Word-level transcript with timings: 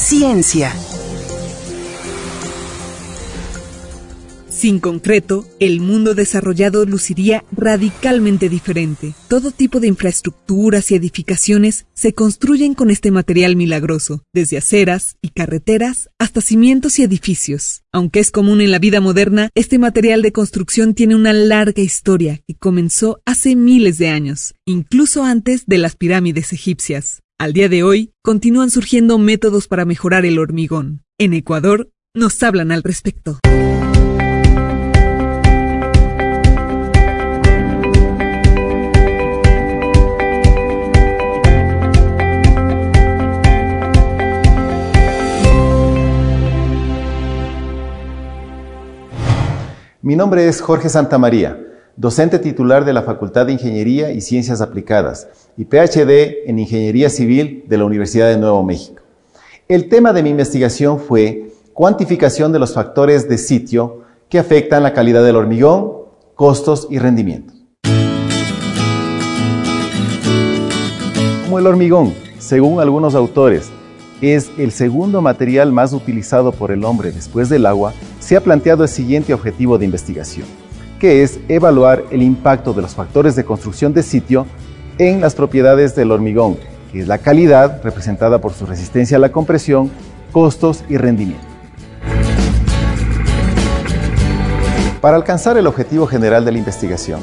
Ciencia. 0.00 0.72
Sin 4.48 4.80
concreto, 4.80 5.46
el 5.60 5.80
mundo 5.80 6.14
desarrollado 6.14 6.86
luciría 6.86 7.44
radicalmente 7.52 8.48
diferente. 8.48 9.14
Todo 9.28 9.50
tipo 9.50 9.78
de 9.78 9.88
infraestructuras 9.88 10.90
y 10.90 10.94
edificaciones 10.94 11.84
se 11.92 12.14
construyen 12.14 12.72
con 12.72 12.90
este 12.90 13.10
material 13.10 13.56
milagroso, 13.56 14.24
desde 14.32 14.56
aceras 14.56 15.16
y 15.20 15.28
carreteras 15.28 16.08
hasta 16.18 16.40
cimientos 16.40 16.98
y 16.98 17.02
edificios. 17.02 17.82
Aunque 17.92 18.20
es 18.20 18.30
común 18.30 18.62
en 18.62 18.70
la 18.70 18.78
vida 18.78 19.02
moderna, 19.02 19.50
este 19.54 19.78
material 19.78 20.22
de 20.22 20.32
construcción 20.32 20.94
tiene 20.94 21.14
una 21.14 21.34
larga 21.34 21.82
historia 21.82 22.40
que 22.48 22.54
comenzó 22.54 23.20
hace 23.26 23.54
miles 23.54 23.98
de 23.98 24.08
años, 24.08 24.54
incluso 24.64 25.24
antes 25.24 25.66
de 25.66 25.76
las 25.76 25.94
pirámides 25.94 26.54
egipcias. 26.54 27.20
Al 27.40 27.54
día 27.54 27.70
de 27.70 27.82
hoy, 27.82 28.12
continúan 28.20 28.68
surgiendo 28.68 29.16
métodos 29.16 29.66
para 29.66 29.86
mejorar 29.86 30.26
el 30.26 30.38
hormigón. 30.38 31.04
En 31.16 31.32
Ecuador, 31.32 31.90
nos 32.12 32.42
hablan 32.42 32.70
al 32.70 32.82
respecto. 32.82 33.38
Mi 50.02 50.14
nombre 50.14 50.46
es 50.46 50.60
Jorge 50.60 50.90
Santamaría, 50.90 51.69
docente 51.96 52.38
titular 52.38 52.84
de 52.84 52.92
la 52.92 53.02
Facultad 53.02 53.46
de 53.46 53.52
Ingeniería 53.52 54.12
y 54.12 54.20
Ciencias 54.20 54.60
Aplicadas 54.60 55.28
y 55.56 55.64
PhD 55.64 56.48
en 56.48 56.58
Ingeniería 56.58 57.10
Civil 57.10 57.64
de 57.66 57.78
la 57.78 57.84
Universidad 57.84 58.28
de 58.28 58.38
Nuevo 58.38 58.62
México. 58.62 59.02
El 59.68 59.88
tema 59.88 60.12
de 60.12 60.22
mi 60.22 60.30
investigación 60.30 60.98
fue 60.98 61.52
cuantificación 61.74 62.52
de 62.52 62.58
los 62.58 62.74
factores 62.74 63.28
de 63.28 63.38
sitio 63.38 64.02
que 64.28 64.38
afectan 64.38 64.82
la 64.82 64.92
calidad 64.92 65.24
del 65.24 65.36
hormigón, 65.36 65.92
costos 66.34 66.86
y 66.90 66.98
rendimiento. 66.98 67.54
Como 71.44 71.58
el 71.58 71.66
hormigón, 71.66 72.14
según 72.38 72.80
algunos 72.80 73.14
autores, 73.14 73.70
es 74.20 74.50
el 74.58 74.70
segundo 74.70 75.22
material 75.22 75.72
más 75.72 75.92
utilizado 75.92 76.52
por 76.52 76.70
el 76.70 76.84
hombre 76.84 77.10
después 77.10 77.48
del 77.48 77.66
agua, 77.66 77.92
se 78.18 78.36
ha 78.36 78.40
planteado 78.40 78.84
el 78.84 78.88
siguiente 78.88 79.34
objetivo 79.34 79.78
de 79.78 79.86
investigación, 79.86 80.46
que 81.00 81.22
es 81.22 81.40
evaluar 81.48 82.04
el 82.10 82.22
impacto 82.22 82.74
de 82.74 82.82
los 82.82 82.94
factores 82.94 83.34
de 83.34 83.44
construcción 83.44 83.94
de 83.94 84.04
sitio 84.04 84.46
en 84.98 85.22
las 85.22 85.34
propiedades 85.34 85.96
del 85.96 86.12
hormigón, 86.12 86.58
que 86.92 87.00
es 87.00 87.08
la 87.08 87.16
calidad 87.18 87.80
representada 87.82 88.40
por 88.40 88.52
su 88.52 88.66
resistencia 88.66 89.16
a 89.16 89.20
la 89.20 89.32
compresión, 89.32 89.90
costos 90.30 90.84
y 90.90 90.98
rendimiento. 90.98 91.42
Para 95.00 95.16
alcanzar 95.16 95.56
el 95.56 95.66
objetivo 95.66 96.06
general 96.06 96.44
de 96.44 96.52
la 96.52 96.58
investigación, 96.58 97.20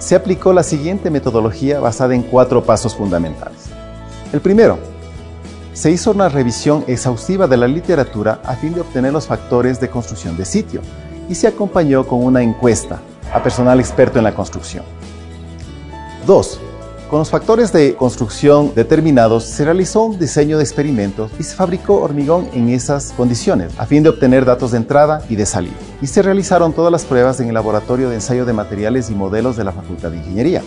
se 0.00 0.16
aplicó 0.16 0.52
la 0.52 0.64
siguiente 0.64 1.08
metodología 1.08 1.78
basada 1.78 2.16
en 2.16 2.22
cuatro 2.22 2.64
pasos 2.64 2.96
fundamentales. 2.96 3.70
El 4.32 4.40
primero, 4.40 4.78
se 5.72 5.92
hizo 5.92 6.10
una 6.10 6.28
revisión 6.28 6.84
exhaustiva 6.88 7.46
de 7.46 7.56
la 7.56 7.68
literatura 7.68 8.40
a 8.44 8.56
fin 8.56 8.74
de 8.74 8.80
obtener 8.80 9.12
los 9.12 9.28
factores 9.28 9.80
de 9.80 9.88
construcción 9.88 10.36
de 10.36 10.44
sitio 10.44 10.80
y 11.28 11.36
se 11.36 11.46
acompañó 11.46 12.04
con 12.08 12.24
una 12.24 12.42
encuesta 12.42 13.00
a 13.32 13.42
personal 13.42 13.80
experto 13.80 14.18
en 14.18 14.24
la 14.24 14.34
construcción. 14.34 14.84
2. 16.26 16.60
Con 17.10 17.18
los 17.18 17.30
factores 17.30 17.72
de 17.72 17.96
construcción 17.96 18.72
determinados 18.76 19.42
se 19.42 19.64
realizó 19.64 20.02
un 20.02 20.16
diseño 20.16 20.58
de 20.58 20.62
experimentos 20.62 21.32
y 21.40 21.42
se 21.42 21.56
fabricó 21.56 21.96
hormigón 21.96 22.48
en 22.52 22.68
esas 22.68 23.12
condiciones 23.16 23.72
a 23.78 23.86
fin 23.86 24.04
de 24.04 24.10
obtener 24.10 24.44
datos 24.44 24.70
de 24.70 24.76
entrada 24.76 25.20
y 25.28 25.34
de 25.34 25.44
salida. 25.44 25.74
Y 26.00 26.06
se 26.06 26.22
realizaron 26.22 26.72
todas 26.72 26.92
las 26.92 27.04
pruebas 27.04 27.40
en 27.40 27.48
el 27.48 27.54
laboratorio 27.54 28.10
de 28.10 28.14
ensayo 28.14 28.44
de 28.44 28.52
materiales 28.52 29.10
y 29.10 29.16
modelos 29.16 29.56
de 29.56 29.64
la 29.64 29.72
Facultad 29.72 30.12
de 30.12 30.18
Ingeniería. 30.18 30.62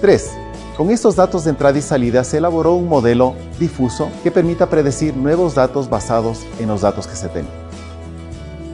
3. 0.00 0.30
Con 0.76 0.90
estos 0.90 1.14
datos 1.14 1.44
de 1.44 1.50
entrada 1.50 1.78
y 1.78 1.82
salida 1.82 2.24
se 2.24 2.38
elaboró 2.38 2.74
un 2.74 2.88
modelo 2.88 3.34
difuso 3.60 4.08
que 4.24 4.32
permita 4.32 4.68
predecir 4.68 5.16
nuevos 5.16 5.54
datos 5.54 5.88
basados 5.88 6.44
en 6.58 6.66
los 6.66 6.80
datos 6.80 7.06
que 7.06 7.14
se 7.14 7.28
tenían. 7.28 7.65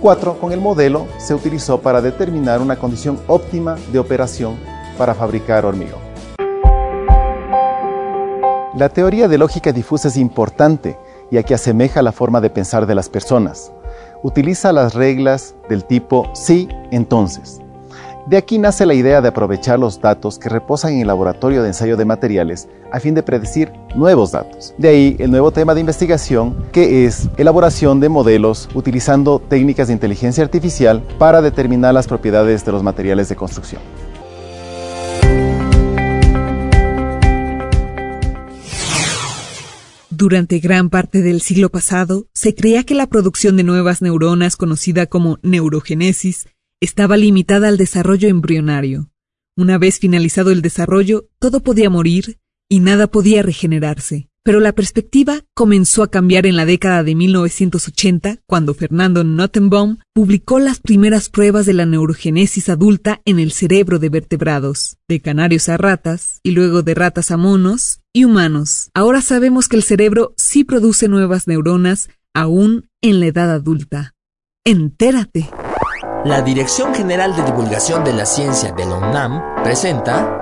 4. 0.02 0.38
Con 0.40 0.50
el 0.52 0.60
modelo 0.60 1.06
se 1.18 1.32
utilizó 1.32 1.80
para 1.80 2.02
determinar 2.02 2.60
una 2.60 2.76
condición 2.76 3.20
óptima 3.28 3.76
de 3.92 4.00
operación 4.00 4.58
para 4.98 5.14
fabricar 5.14 5.64
hormigón. 5.64 6.00
La 8.74 8.88
teoría 8.88 9.28
de 9.28 9.38
lógica 9.38 9.70
difusa 9.72 10.08
es 10.08 10.16
importante 10.16 10.98
ya 11.30 11.44
que 11.44 11.54
asemeja 11.54 12.02
la 12.02 12.10
forma 12.10 12.40
de 12.40 12.50
pensar 12.50 12.86
de 12.86 12.96
las 12.96 13.08
personas. 13.08 13.72
Utiliza 14.24 14.72
las 14.72 14.94
reglas 14.94 15.54
del 15.68 15.84
tipo 15.84 16.28
sí, 16.34 16.69
entonces. 16.90 17.61
De 18.26 18.36
aquí 18.36 18.56
nace 18.56 18.86
la 18.86 18.94
idea 18.94 19.20
de 19.20 19.28
aprovechar 19.28 19.80
los 19.80 20.00
datos 20.00 20.38
que 20.38 20.48
reposan 20.48 20.92
en 20.92 21.00
el 21.00 21.08
laboratorio 21.08 21.60
de 21.62 21.68
ensayo 21.68 21.96
de 21.96 22.04
materiales 22.04 22.68
a 22.92 23.00
fin 23.00 23.14
de 23.14 23.22
predecir 23.24 23.72
nuevos 23.96 24.30
datos. 24.30 24.74
De 24.78 24.88
ahí 24.88 25.16
el 25.18 25.32
nuevo 25.32 25.50
tema 25.50 25.74
de 25.74 25.80
investigación 25.80 26.56
que 26.70 27.04
es 27.04 27.28
elaboración 27.36 27.98
de 27.98 28.08
modelos 28.08 28.68
utilizando 28.74 29.40
técnicas 29.40 29.88
de 29.88 29.94
inteligencia 29.94 30.44
artificial 30.44 31.02
para 31.18 31.42
determinar 31.42 31.94
las 31.94 32.06
propiedades 32.06 32.64
de 32.64 32.70
los 32.70 32.84
materiales 32.84 33.28
de 33.28 33.34
construcción. 33.34 33.82
Durante 40.10 40.60
gran 40.60 40.88
parte 40.88 41.22
del 41.22 41.40
siglo 41.40 41.70
pasado, 41.70 42.26
se 42.32 42.54
creía 42.54 42.84
que 42.84 42.94
la 42.94 43.08
producción 43.08 43.56
de 43.56 43.64
nuevas 43.64 44.02
neuronas, 44.02 44.54
conocida 44.54 45.06
como 45.06 45.40
neurogénesis, 45.42 46.46
estaba 46.82 47.16
limitada 47.16 47.69
al 47.69 47.76
desarrollo 47.76 48.28
embrionario. 48.28 49.09
Una 49.56 49.78
vez 49.78 50.00
finalizado 50.00 50.50
el 50.50 50.62
desarrollo, 50.62 51.28
todo 51.38 51.60
podía 51.60 51.88
morir 51.88 52.38
y 52.69 52.81
nada 52.81 53.06
podía 53.06 53.43
regenerarse. 53.43 54.28
Pero 54.43 54.59
la 54.59 54.72
perspectiva 54.72 55.43
comenzó 55.54 56.03
a 56.03 56.10
cambiar 56.10 56.44
en 56.44 56.56
la 56.56 56.65
década 56.65 57.04
de 57.04 57.15
1980, 57.15 58.38
cuando 58.47 58.75
Fernando 58.75 59.22
Nottenbaum 59.22 59.98
publicó 60.12 60.59
las 60.59 60.81
primeras 60.81 61.28
pruebas 61.28 61.66
de 61.66 61.75
la 61.75 61.87
neurogénesis 61.87 62.69
adulta 62.69 63.22
en 63.25 63.38
el 63.38 63.53
cerebro 63.53 64.00
de 64.00 64.09
vertebrados, 64.09 64.97
de 65.09 65.20
canarios 65.20 65.69
a 65.69 65.76
ratas, 65.76 66.41
y 66.43 66.50
luego 66.50 66.82
de 66.82 66.94
ratas 66.94 67.31
a 67.31 67.37
monos 67.37 68.00
y 68.12 68.25
humanos. 68.25 68.91
Ahora 68.94 69.22
sabemos 69.22 69.69
que 69.69 69.76
el 69.76 69.84
cerebro 69.84 70.34
sí 70.37 70.64
produce 70.64 71.06
nuevas 71.06 71.47
neuronas 71.47 72.09
aún 72.34 72.88
en 73.03 73.20
la 73.20 73.26
edad 73.26 73.53
adulta. 73.53 74.16
Entérate. 74.64 75.49
La 76.24 76.40
Dirección 76.40 76.94
General 76.94 77.34
de 77.34 77.42
Divulgación 77.42 78.04
de 78.04 78.12
la 78.12 78.24
Ciencia 78.24 78.70
de 78.70 78.84
la 78.86 78.94
UNAM 78.94 79.42
presenta 79.64 80.38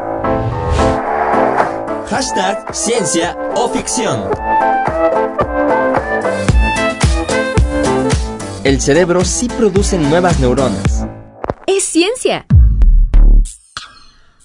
Hashtag 2.11 2.75
Ciencia 2.75 3.35
o 3.55 3.67
Ficción. 3.71 4.29
El 8.63 8.79
cerebro 8.83 9.25
sí 9.25 9.49
produce 9.49 9.97
nuevas 9.97 10.39
neuronas. 10.39 11.07
Es 11.67 11.85
ciencia. 11.85 12.45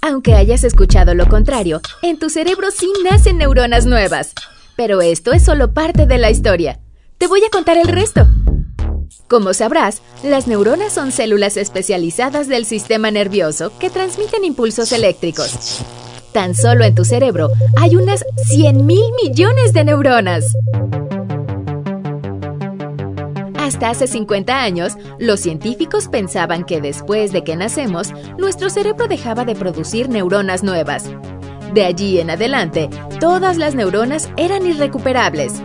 Aunque 0.02 0.36
hayas 0.36 0.64
escuchado 0.64 1.16
lo 1.16 1.28
contrario, 1.28 1.82
en 2.02 2.18
tu 2.18 2.30
cerebro 2.30 2.72
sí 2.72 2.90
nacen 3.04 3.40
neuronas 3.40 3.86
nuevas. 3.86 4.32
Pero 4.78 5.02
esto 5.02 5.34
es 5.34 5.44
solo 5.44 5.74
parte 5.74 6.06
de 6.06 6.18
la 6.18 6.32
historia. 6.32 6.80
Te 7.18 7.28
voy 7.28 7.44
a 7.44 7.50
contar 7.50 7.78
el 7.78 7.90
resto. 7.90 8.26
Como 9.28 9.56
sabrás, 9.56 10.04
las 10.24 10.46
neuronas 10.46 10.94
son 10.94 11.12
células 11.12 11.58
especializadas 11.58 12.48
del 12.48 12.66
sistema 12.66 13.10
nervioso 13.10 13.72
que 13.80 13.90
transmiten 13.90 14.46
impulsos 14.46 14.92
eléctricos. 14.92 15.82
Tan 16.32 16.54
solo 16.54 16.84
en 16.84 16.94
tu 16.94 17.06
cerebro 17.06 17.50
hay 17.76 17.96
unas 17.96 18.24
100 18.50 18.86
mil 18.86 19.04
millones 19.24 19.74
de 19.74 19.84
neuronas. 19.84 20.46
Hasta 23.58 23.90
hace 23.90 24.06
50 24.06 24.62
años, 24.62 24.94
los 25.18 25.40
científicos 25.40 26.08
pensaban 26.08 26.64
que 26.64 26.80
después 26.80 27.32
de 27.32 27.44
que 27.44 27.56
nacemos, 27.56 28.14
nuestro 28.38 28.70
cerebro 28.70 29.08
dejaba 29.08 29.44
de 29.44 29.56
producir 29.56 30.08
neuronas 30.08 30.62
nuevas. 30.62 31.06
De 31.74 31.84
allí 31.84 32.20
en 32.20 32.30
adelante, 32.30 32.92
todas 33.20 33.58
las 33.58 33.74
neuronas 33.74 34.30
eran 34.38 34.68
irrecuperables. 34.68 35.64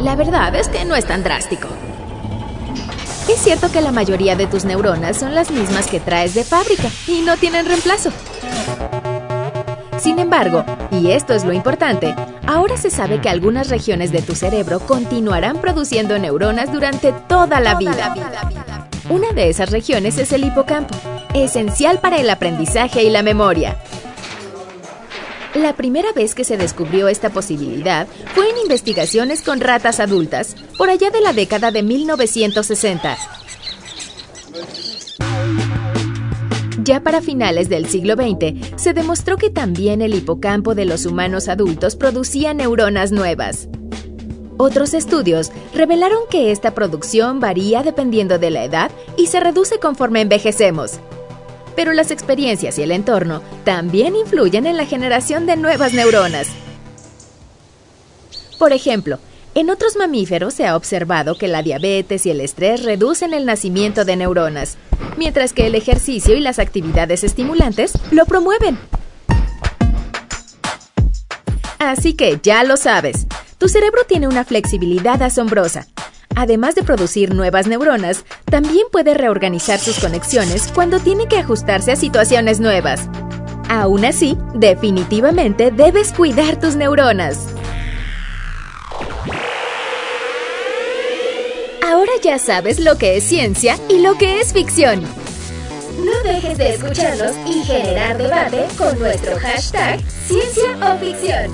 La 0.00 0.14
verdad 0.14 0.54
es 0.54 0.68
que 0.68 0.84
no 0.84 0.94
es 0.94 1.06
tan 1.06 1.22
drástico. 1.22 1.68
Es 3.28 3.40
cierto 3.40 3.72
que 3.72 3.80
la 3.80 3.92
mayoría 3.92 4.36
de 4.36 4.46
tus 4.46 4.64
neuronas 4.64 5.16
son 5.16 5.34
las 5.34 5.50
mismas 5.50 5.86
que 5.86 6.00
traes 6.00 6.34
de 6.34 6.44
fábrica 6.44 6.88
y 7.06 7.22
no 7.22 7.36
tienen 7.36 7.66
reemplazo. 7.66 8.10
Sin 9.98 10.18
embargo, 10.18 10.64
y 10.92 11.10
esto 11.10 11.32
es 11.32 11.44
lo 11.44 11.52
importante, 11.52 12.14
ahora 12.46 12.76
se 12.76 12.90
sabe 12.90 13.20
que 13.20 13.28
algunas 13.28 13.68
regiones 13.68 14.12
de 14.12 14.22
tu 14.22 14.34
cerebro 14.34 14.80
continuarán 14.80 15.60
produciendo 15.60 16.18
neuronas 16.18 16.70
durante 16.70 17.12
toda 17.12 17.58
la 17.60 17.74
vida. 17.74 18.14
Una 19.08 19.32
de 19.32 19.48
esas 19.48 19.70
regiones 19.70 20.18
es 20.18 20.32
el 20.32 20.44
hipocampo, 20.44 20.94
esencial 21.34 21.98
para 22.00 22.18
el 22.18 22.28
aprendizaje 22.28 23.02
y 23.02 23.10
la 23.10 23.22
memoria. 23.22 23.76
La 25.54 25.74
primera 25.74 26.12
vez 26.12 26.34
que 26.34 26.44
se 26.44 26.56
descubrió 26.56 27.08
esta 27.08 27.30
posibilidad 27.30 28.06
fue 28.34 28.50
en 28.50 28.58
investigaciones 28.58 29.42
con 29.42 29.60
ratas 29.60 30.00
adultas, 30.00 30.54
por 30.76 30.90
allá 30.90 31.10
de 31.10 31.20
la 31.20 31.32
década 31.32 31.70
de 31.70 31.82
1960. 31.82 33.16
Ya 36.82 37.00
para 37.02 37.20
finales 37.20 37.68
del 37.68 37.86
siglo 37.86 38.14
XX, 38.14 38.80
se 38.80 38.92
demostró 38.92 39.38
que 39.38 39.50
también 39.50 40.02
el 40.02 40.14
hipocampo 40.14 40.74
de 40.74 40.84
los 40.84 41.04
humanos 41.04 41.48
adultos 41.48 41.96
producía 41.96 42.54
neuronas 42.54 43.10
nuevas. 43.10 43.68
Otros 44.58 44.94
estudios 44.94 45.50
revelaron 45.74 46.20
que 46.30 46.50
esta 46.52 46.74
producción 46.74 47.40
varía 47.40 47.82
dependiendo 47.82 48.38
de 48.38 48.50
la 48.50 48.64
edad 48.64 48.90
y 49.16 49.26
se 49.26 49.40
reduce 49.40 49.78
conforme 49.78 50.20
envejecemos. 50.20 51.00
Pero 51.76 51.92
las 51.92 52.10
experiencias 52.10 52.78
y 52.78 52.82
el 52.82 52.90
entorno 52.90 53.42
también 53.64 54.16
influyen 54.16 54.66
en 54.66 54.76
la 54.76 54.86
generación 54.86 55.46
de 55.46 55.56
nuevas 55.56 55.92
neuronas. 55.92 56.48
Por 58.58 58.72
ejemplo, 58.72 59.18
en 59.54 59.70
otros 59.70 59.96
mamíferos 59.96 60.54
se 60.54 60.66
ha 60.66 60.76
observado 60.76 61.36
que 61.36 61.48
la 61.48 61.62
diabetes 61.62 62.26
y 62.26 62.30
el 62.30 62.40
estrés 62.40 62.82
reducen 62.82 63.32
el 63.32 63.46
nacimiento 63.46 64.04
de 64.04 64.16
neuronas, 64.16 64.76
mientras 65.16 65.52
que 65.52 65.66
el 65.66 65.74
ejercicio 65.74 66.34
y 66.36 66.40
las 66.40 66.58
actividades 66.58 67.24
estimulantes 67.24 67.92
lo 68.10 68.26
promueven. 68.26 68.78
Así 71.78 72.14
que 72.14 72.40
ya 72.42 72.64
lo 72.64 72.76
sabes, 72.76 73.26
tu 73.58 73.68
cerebro 73.68 74.02
tiene 74.08 74.28
una 74.28 74.44
flexibilidad 74.44 75.22
asombrosa. 75.22 75.86
Además 76.36 76.74
de 76.74 76.82
producir 76.82 77.34
nuevas 77.34 77.66
neuronas, 77.66 78.26
también 78.44 78.86
puede 78.92 79.14
reorganizar 79.14 79.80
sus 79.80 79.98
conexiones 79.98 80.70
cuando 80.72 81.00
tiene 81.00 81.28
que 81.28 81.38
ajustarse 81.38 81.92
a 81.92 81.96
situaciones 81.96 82.60
nuevas. 82.60 83.08
Aún 83.70 84.04
así, 84.04 84.36
definitivamente 84.54 85.70
debes 85.70 86.12
cuidar 86.12 86.60
tus 86.60 86.76
neuronas. 86.76 87.48
Ahora 91.82 92.12
ya 92.22 92.38
sabes 92.38 92.80
lo 92.80 92.98
que 92.98 93.16
es 93.16 93.24
ciencia 93.24 93.78
y 93.88 94.00
lo 94.00 94.18
que 94.18 94.40
es 94.40 94.52
ficción. 94.52 95.04
No 96.04 96.30
dejes 96.30 96.58
de 96.58 96.74
escucharnos 96.74 97.32
y 97.46 97.64
generar 97.64 98.18
debate 98.18 98.66
con 98.76 98.98
nuestro 98.98 99.38
hashtag 99.38 100.00
Ciencia 100.26 100.76
o 100.82 100.98
Ficción. 100.98 101.50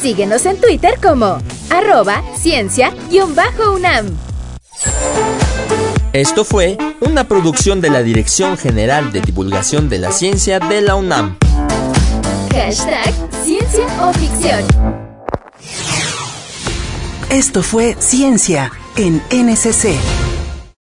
Síguenos 0.00 0.44
en 0.46 0.60
Twitter 0.60 0.94
como 1.00 1.38
arroba 1.72 2.22
ciencia-unam. 2.36 4.06
Esto 6.12 6.44
fue 6.44 6.76
una 7.00 7.26
producción 7.26 7.80
de 7.80 7.88
la 7.88 8.02
Dirección 8.02 8.58
General 8.58 9.12
de 9.12 9.22
Divulgación 9.22 9.88
de 9.88 9.98
la 9.98 10.12
Ciencia 10.12 10.58
de 10.60 10.82
la 10.82 10.96
UNAM. 10.96 11.38
Hashtag 12.52 13.14
Ciencia 13.42 13.86
o 14.02 14.12
Ficción. 14.12 14.62
Esto 17.30 17.62
fue 17.62 17.96
Ciencia 17.98 18.70
en 18.96 19.22
NCC. 19.30 19.96